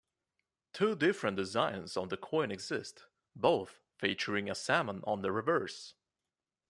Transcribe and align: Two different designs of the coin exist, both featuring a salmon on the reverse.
Two 0.73 0.95
different 0.95 1.37
designs 1.37 1.95
of 1.95 2.09
the 2.09 2.17
coin 2.17 2.49
exist, 2.49 3.05
both 3.35 3.81
featuring 3.99 4.49
a 4.49 4.55
salmon 4.55 5.03
on 5.05 5.21
the 5.21 5.31
reverse. 5.31 5.93